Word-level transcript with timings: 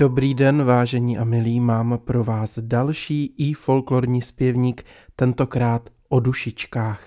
Dobrý 0.00 0.34
den, 0.34 0.64
vážení 0.64 1.18
a 1.18 1.24
milí, 1.24 1.60
mám 1.60 1.98
pro 2.04 2.24
vás 2.24 2.58
další 2.58 3.34
i 3.38 3.54
folklorní 3.54 4.22
zpěvník, 4.22 4.84
tentokrát 5.16 5.90
o 6.08 6.20
dušičkách. 6.20 7.06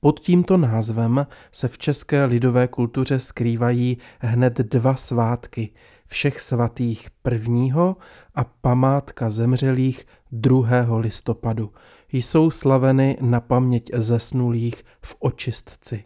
Pod 0.00 0.20
tímto 0.20 0.56
názvem 0.56 1.26
se 1.52 1.68
v 1.68 1.78
české 1.78 2.24
lidové 2.24 2.68
kultuře 2.68 3.20
skrývají 3.20 3.98
hned 4.20 4.58
dva 4.58 4.96
svátky, 4.96 5.70
všech 6.06 6.40
svatých 6.40 7.08
1. 7.30 7.94
a 8.34 8.44
památka 8.44 9.30
zemřelých 9.30 10.06
2. 10.32 10.66
listopadu. 10.96 11.72
Jsou 12.12 12.50
slaveny 12.50 13.16
na 13.20 13.40
paměť 13.40 13.90
zesnulých 13.94 14.84
v 15.02 15.16
očistci. 15.18 16.04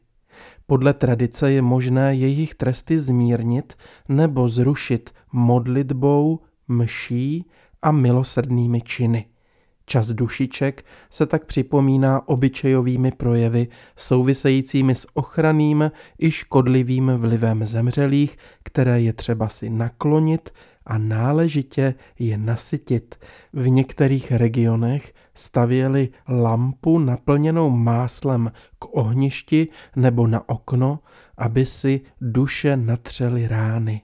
Podle 0.71 0.95
tradice 0.95 1.53
je 1.53 1.63
možné 1.63 2.15
jejich 2.15 2.55
tresty 2.55 2.99
zmírnit 2.99 3.75
nebo 4.09 4.49
zrušit 4.49 5.11
modlitbou, 5.33 6.41
mší 6.69 7.45
a 7.83 7.93
milosrdnými 7.93 8.81
činy. 8.81 9.27
Čas 9.87 10.07
dušiček 10.07 10.85
se 11.11 11.27
tak 11.27 11.45
připomíná 11.45 12.29
obyčejovými 12.29 13.13
projevy 13.13 13.69
souvisejícími 13.97 14.95
s 14.95 15.07
ochranným 15.15 15.91
i 16.19 16.31
škodlivým 16.31 17.13
vlivem 17.17 17.67
zemřelých, 17.67 18.37
které 18.63 19.01
je 19.01 19.13
třeba 19.13 19.49
si 19.49 19.71
naklonit 19.71 20.51
a 20.89 20.99
náležitě 20.99 21.95
je 22.19 22.39
nasytit. 22.39 23.15
V 23.53 23.69
některých 23.69 24.33
regionech 24.33 25.15
stavěli 25.35 26.09
lampu 26.29 26.99
naplněnou 26.99 27.71
máslem 27.71 28.53
k 28.79 28.97
ohništi 28.97 29.69
nebo 29.97 30.27
na 30.27 30.49
okno, 30.49 30.99
aby 31.37 31.67
si 31.67 32.01
duše 32.21 32.77
natřely 32.77 33.49
rány. 33.49 34.03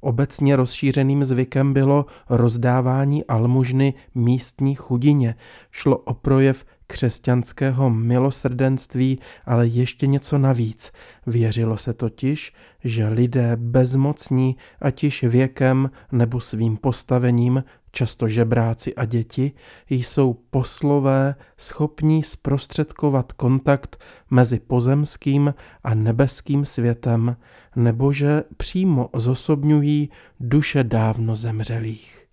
Obecně 0.00 0.56
rozšířeným 0.56 1.24
zvykem 1.24 1.72
bylo 1.72 2.06
rozdávání 2.28 3.24
almužny 3.24 3.94
místní 4.14 4.74
chudině. 4.74 5.34
Šlo 5.70 5.98
o 5.98 6.14
projev 6.14 6.64
křesťanského 6.86 7.90
milosrdenství, 7.90 9.18
ale 9.44 9.66
ještě 9.66 10.06
něco 10.06 10.38
navíc. 10.38 10.92
Věřilo 11.26 11.76
se 11.76 11.92
totiž, 11.94 12.52
že 12.84 13.08
lidé 13.08 13.56
bezmocní, 13.56 14.56
ať 14.80 15.04
již 15.04 15.22
věkem 15.22 15.90
nebo 16.12 16.40
svým 16.40 16.76
postavením, 16.76 17.64
často 17.92 18.28
žebráci 18.28 18.94
a 18.94 19.04
děti, 19.04 19.52
jsou 19.90 20.34
poslové 20.50 21.34
schopní 21.58 22.22
zprostředkovat 22.22 23.32
kontakt 23.32 24.04
mezi 24.30 24.58
pozemským 24.58 25.54
a 25.84 25.94
nebeským 25.94 26.64
světem, 26.64 27.36
nebo 27.76 28.12
že 28.12 28.42
přímo 28.56 29.08
zosobňují 29.14 30.10
duše 30.40 30.84
dávno 30.84 31.36
zemřelých. 31.36 32.25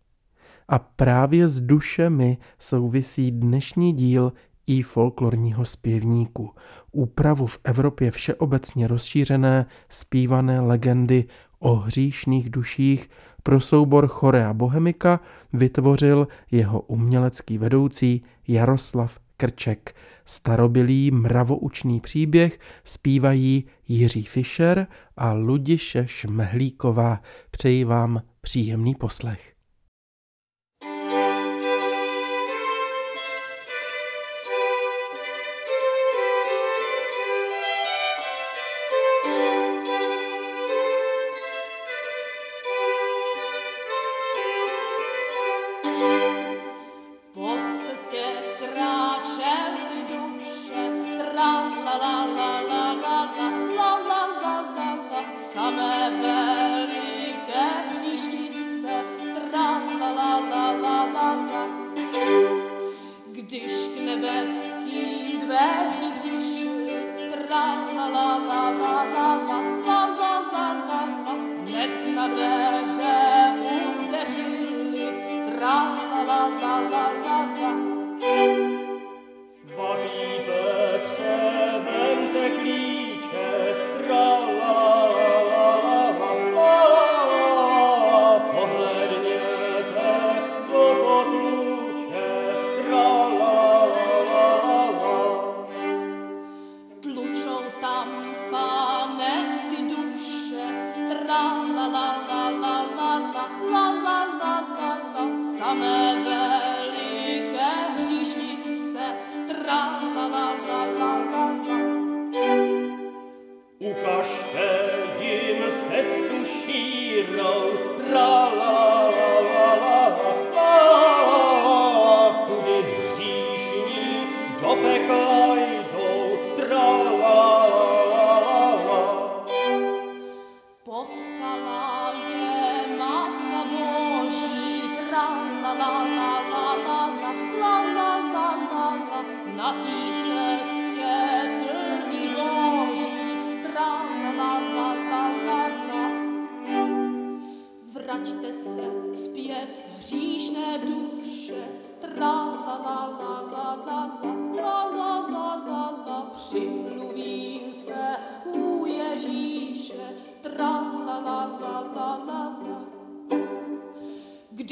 A 0.74 0.80
právě 0.80 1.48
s 1.48 1.62
dušemi 1.62 2.38
souvisí 2.60 3.32
dnešní 3.32 3.94
díl 3.94 4.34
i 4.68 4.82
folklorního 4.82 5.66
zpěvníku. 5.66 6.52
Úpravu 6.92 7.48
v 7.48 7.60
Evropě 7.64 8.12
všeobecně 8.12 8.88
rozšířené 8.88 9.66
zpívané 9.90 10.60
legendy 10.60 11.26
o 11.60 11.76
hříšných 11.76 12.50
duších 12.50 13.10
pro 13.44 13.60
soubor 13.60 14.08
Chorea 14.08 14.54
Bohemika 14.54 15.20
vytvořil 15.54 16.28
jeho 16.52 16.82
umělecký 16.82 17.58
vedoucí 17.58 18.24
Jaroslav 18.48 19.20
Krček. 19.38 19.96
Starobilý 20.26 21.12
mravoučný 21.12 22.00
příběh 22.00 22.60
zpívají 22.84 23.66
Jiří 23.88 24.24
Fischer 24.24 24.88
a 25.18 25.34
Ludiše 25.34 26.08
Šmehlíková. 26.08 27.22
Přeji 27.52 27.84
vám 27.84 28.22
příjemný 28.42 28.96
poslech. 28.96 29.53
Na 72.16 72.28
dveře 72.28 72.93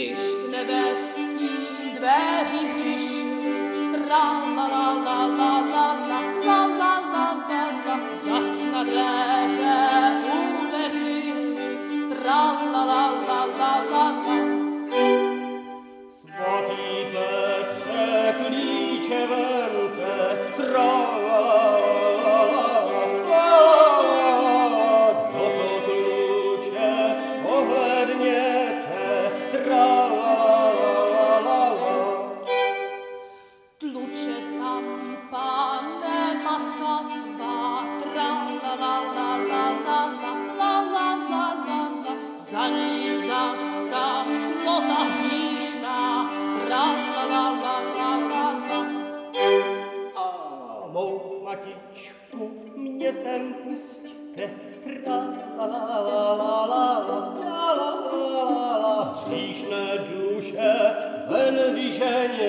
Když 0.02 0.20
k 0.20 0.52
nebeským 0.52 1.94
dveřím 1.96 2.70
přišli, 2.70 3.26
tra 3.94 4.18
la 4.56 4.68
la 4.68 4.94
la 4.94 5.28
la 5.28 5.58
la 5.58 5.62
la 5.62 6.10
la 6.10 6.66
la 6.80 7.00
la 7.00 7.34
la 7.44 7.72
la 7.86 8.00
zas 8.26 8.64
na 8.72 8.84
dveře 8.84 9.81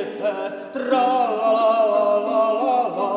vyženěte, 0.02 0.52
tra 0.72 1.06
la 1.30 1.52
la 1.52 1.86
la 1.86 2.20
la 2.28 2.52
la 2.52 2.82
la 2.96 3.12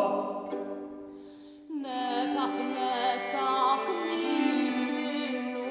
Ne 1.69 2.33
tak, 2.35 2.55
ne 2.55 3.21
tak, 3.31 3.81
milý 4.05 4.71
synu, 4.71 5.67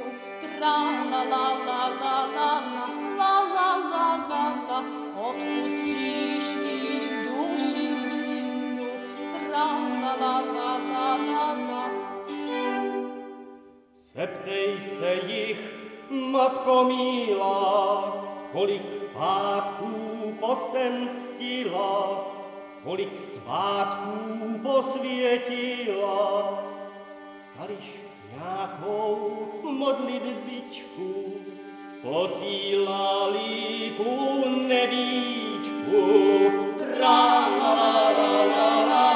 tra 0.58 0.76
la 1.10 1.22
la 1.24 1.46
la 1.66 1.82
la 2.02 2.16
la 2.36 2.50
la 2.66 2.92
la 3.18 3.34
la 3.52 3.70
la 3.92 4.08
la 4.30 4.46
la 4.68 4.84
odpust 5.16 5.78
hříšným 5.84 7.02
duším 7.24 8.10
vinu, 8.10 8.90
tra 9.32 9.66
la 10.02 10.14
la 10.22 10.34
la 10.40 10.72
la 10.92 11.10
la 11.16 11.48
la 11.68 11.90
Zeptej 14.14 14.80
se 14.80 15.14
jich, 15.26 15.58
matko 16.10 16.84
mílá, 16.84 18.12
kolik 18.52 19.03
pátků 19.14 20.34
postem 20.40 21.08
ctila, 21.08 22.26
kolik 22.84 23.18
svátků 23.18 24.60
posvětila. 24.62 26.58
Stališ 27.54 28.02
nějakou 28.36 29.48
modlitbičku, 29.62 31.34
posílali 32.02 33.92
ku 33.96 34.44
nebíčku. 34.48 36.02
Tra 36.78 37.48
la 37.58 37.74
la 37.74 38.10
la 38.10 38.44
la 38.44 38.70
la 38.90 39.13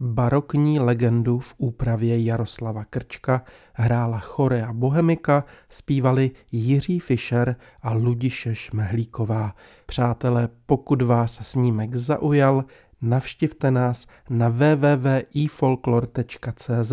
Barokní 0.00 0.80
legendu 0.80 1.38
v 1.38 1.54
úpravě 1.56 2.24
Jaroslava 2.24 2.84
Krčka 2.84 3.42
hrála 3.72 4.18
Chorea 4.18 4.72
Bohemika, 4.72 5.44
zpívali 5.68 6.30
Jiří 6.52 7.00
Fischer 7.00 7.56
a 7.82 7.92
Ludiše 7.92 8.54
Šmehlíková. 8.54 9.54
Přátelé, 9.86 10.48
pokud 10.66 11.02
vás 11.02 11.40
snímek 11.42 11.94
zaujal, 11.94 12.64
navštivte 13.02 13.70
nás 13.70 14.06
na 14.30 14.48
www.ifolklor.cz. 14.48 16.92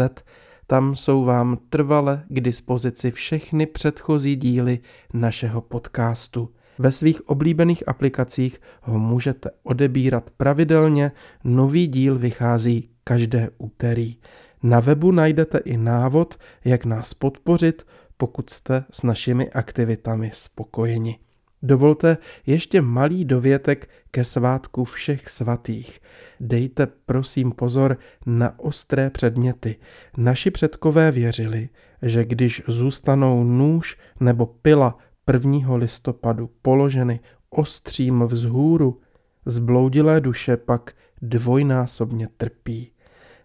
Tam 0.68 0.96
jsou 0.96 1.24
vám 1.24 1.58
trvale 1.70 2.24
k 2.30 2.42
dispozici 2.42 3.12
všechny 3.12 3.66
předchozí 3.66 4.36
díly 4.36 4.80
našeho 5.14 5.62
podcastu. 5.62 6.50
Ve 6.80 6.92
svých 6.92 7.30
oblíbených 7.30 7.88
aplikacích 7.88 8.62
ho 8.82 9.00
můžete 9.00 9.50
odebírat 9.64 10.30
pravidelně, 10.38 11.12
nový 11.44 11.88
díl 11.88 12.18
vychází 12.18 12.90
každé 13.04 13.50
úterý. 13.58 14.18
Na 14.64 14.80
webu 14.80 15.12
najdete 15.12 15.58
i 15.58 15.78
návod, 15.78 16.36
jak 16.66 16.86
nás 16.86 17.14
podpořit, 17.14 17.86
pokud 18.18 18.50
jste 18.50 18.84
s 18.92 19.04
našimi 19.04 19.50
aktivitami 19.50 20.32
spokojeni. 20.34 21.20
Dovolte 21.64 22.18
ještě 22.46 22.82
malý 22.82 23.26
dovětek 23.26 23.90
ke 24.12 24.24
svátku 24.24 24.84
všech 24.84 25.30
svatých. 25.30 26.00
Dejte 26.40 26.88
prosím 27.06 27.52
pozor 27.52 27.98
na 28.26 28.60
ostré 28.60 29.10
předměty. 29.10 29.76
Naši 30.18 30.52
předkové 30.52 31.12
věřili, 31.12 31.70
že 32.02 32.26
když 32.26 32.64
zůstanou 32.68 33.44
nůž 33.44 33.98
nebo 34.20 34.46
pila 34.46 34.98
1. 35.34 35.76
listopadu 35.76 36.50
položeny 36.62 37.20
ostřím 37.50 38.24
vzhůru, 38.24 39.02
zbloudilé 39.46 40.22
duše 40.22 40.58
pak 40.58 40.94
dvojnásobně 41.22 42.28
trpí. 42.38 42.92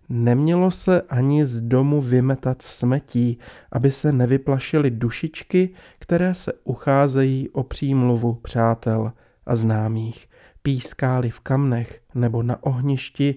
Nemělo 0.09 0.71
se 0.71 1.03
ani 1.03 1.47
z 1.47 1.61
domu 1.61 2.03
vymetat 2.03 2.62
smetí, 2.62 3.38
aby 3.72 3.93
se 3.93 4.13
nevyplašily 4.13 4.91
dušičky, 4.91 5.70
které 5.99 6.34
se 6.34 6.53
ucházejí 6.65 7.49
o 7.49 7.63
přímluvu 7.63 8.34
přátel 8.34 9.13
a 9.46 9.56
známých. 9.56 10.29
Pískály 10.63 11.31
v 11.31 11.41
kamnech 11.41 12.01
nebo 12.15 12.43
na 12.43 12.63
ohništi, 12.63 13.34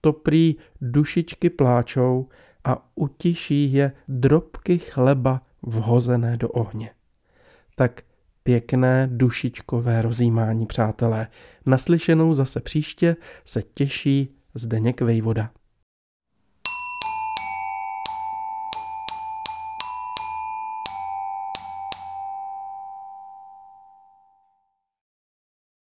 to 0.00 0.12
prý 0.12 0.56
dušičky 0.80 1.50
pláčou 1.50 2.28
a 2.64 2.88
utiší 2.94 3.72
je 3.72 3.92
drobky 4.08 4.78
chleba 4.78 5.42
vhozené 5.62 6.36
do 6.36 6.48
ohně. 6.48 6.90
Tak 7.82 8.02
pěkné 8.42 9.08
dušičkové 9.12 10.02
rozjímání, 10.02 10.66
přátelé. 10.66 11.26
Naslyšenou 11.66 12.34
zase 12.34 12.60
příště 12.60 13.16
se 13.44 13.62
těší 13.74 14.28
Zdeněk 14.54 15.00
Vejvoda. 15.00 15.50